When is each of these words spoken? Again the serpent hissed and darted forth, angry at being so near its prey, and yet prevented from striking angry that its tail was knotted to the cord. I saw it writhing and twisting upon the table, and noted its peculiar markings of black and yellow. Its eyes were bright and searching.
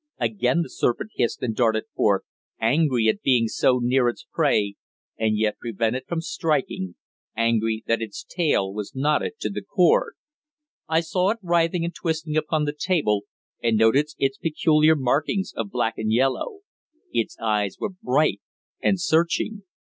Again 0.17 0.63
the 0.63 0.69
serpent 0.71 1.11
hissed 1.13 1.43
and 1.43 1.55
darted 1.55 1.83
forth, 1.95 2.23
angry 2.59 3.07
at 3.07 3.21
being 3.21 3.47
so 3.47 3.77
near 3.77 4.09
its 4.09 4.25
prey, 4.33 4.73
and 5.15 5.37
yet 5.37 5.59
prevented 5.59 6.07
from 6.07 6.21
striking 6.21 6.95
angry 7.37 7.83
that 7.85 8.01
its 8.01 8.23
tail 8.27 8.73
was 8.73 8.95
knotted 8.95 9.33
to 9.41 9.49
the 9.51 9.61
cord. 9.61 10.15
I 10.87 11.01
saw 11.01 11.29
it 11.29 11.37
writhing 11.43 11.85
and 11.85 11.93
twisting 11.93 12.35
upon 12.35 12.65
the 12.65 12.73
table, 12.75 13.25
and 13.61 13.77
noted 13.77 14.07
its 14.17 14.39
peculiar 14.39 14.95
markings 14.95 15.53
of 15.55 15.69
black 15.69 15.99
and 15.99 16.11
yellow. 16.11 16.61
Its 17.11 17.37
eyes 17.37 17.77
were 17.79 17.91
bright 18.01 18.41
and 18.81 18.99
searching. 18.99 19.65